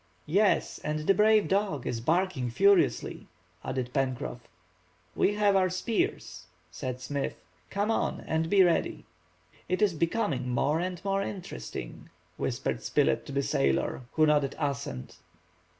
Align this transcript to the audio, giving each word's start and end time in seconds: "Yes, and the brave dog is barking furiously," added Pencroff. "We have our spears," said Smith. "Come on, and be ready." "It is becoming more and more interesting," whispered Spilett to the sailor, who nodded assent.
"Yes, 0.25 0.79
and 0.83 0.97
the 1.01 1.13
brave 1.13 1.47
dog 1.47 1.85
is 1.85 2.01
barking 2.01 2.49
furiously," 2.49 3.27
added 3.63 3.93
Pencroff. 3.93 4.39
"We 5.15 5.35
have 5.35 5.55
our 5.55 5.69
spears," 5.69 6.47
said 6.71 6.99
Smith. 6.99 7.35
"Come 7.69 7.91
on, 7.91 8.19
and 8.21 8.49
be 8.49 8.63
ready." 8.63 9.05
"It 9.69 9.79
is 9.79 9.93
becoming 9.93 10.49
more 10.49 10.79
and 10.79 11.05
more 11.05 11.21
interesting," 11.21 12.09
whispered 12.37 12.81
Spilett 12.81 13.27
to 13.27 13.31
the 13.31 13.43
sailor, 13.43 14.01
who 14.13 14.25
nodded 14.25 14.55
assent. 14.57 15.17